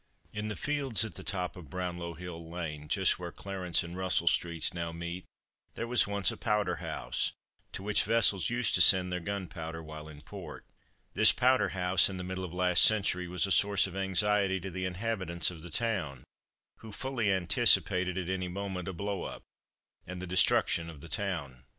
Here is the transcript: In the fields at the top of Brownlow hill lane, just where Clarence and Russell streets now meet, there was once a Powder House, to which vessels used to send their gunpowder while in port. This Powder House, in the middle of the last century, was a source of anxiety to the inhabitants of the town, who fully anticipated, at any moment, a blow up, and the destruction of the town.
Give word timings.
In 0.33 0.47
the 0.47 0.55
fields 0.55 1.05
at 1.05 1.13
the 1.13 1.23
top 1.23 1.55
of 1.55 1.69
Brownlow 1.69 2.15
hill 2.15 2.49
lane, 2.49 2.87
just 2.87 3.19
where 3.19 3.31
Clarence 3.31 3.83
and 3.83 3.95
Russell 3.95 4.27
streets 4.27 4.73
now 4.73 4.91
meet, 4.91 5.25
there 5.75 5.85
was 5.85 6.07
once 6.07 6.31
a 6.31 6.37
Powder 6.37 6.77
House, 6.77 7.33
to 7.73 7.83
which 7.83 8.01
vessels 8.03 8.49
used 8.49 8.73
to 8.73 8.81
send 8.81 9.11
their 9.13 9.19
gunpowder 9.19 9.83
while 9.83 10.07
in 10.09 10.21
port. 10.21 10.65
This 11.13 11.31
Powder 11.31 11.69
House, 11.77 12.09
in 12.09 12.17
the 12.17 12.23
middle 12.23 12.43
of 12.43 12.49
the 12.49 12.57
last 12.57 12.81
century, 12.83 13.27
was 13.27 13.45
a 13.45 13.51
source 13.51 13.85
of 13.85 13.95
anxiety 13.95 14.59
to 14.61 14.71
the 14.71 14.85
inhabitants 14.85 15.51
of 15.51 15.61
the 15.61 15.69
town, 15.69 16.23
who 16.77 16.91
fully 16.91 17.31
anticipated, 17.31 18.17
at 18.17 18.27
any 18.27 18.47
moment, 18.47 18.87
a 18.87 18.93
blow 18.93 19.21
up, 19.25 19.43
and 20.07 20.19
the 20.19 20.25
destruction 20.25 20.89
of 20.89 21.01
the 21.01 21.09
town. 21.09 21.63